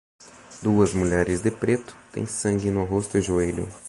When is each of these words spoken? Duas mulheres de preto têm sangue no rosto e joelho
Duas 0.63 0.95
mulheres 0.95 1.43
de 1.43 1.51
preto 1.51 1.95
têm 2.11 2.25
sangue 2.25 2.71
no 2.71 2.83
rosto 2.83 3.19
e 3.19 3.21
joelho 3.21 3.67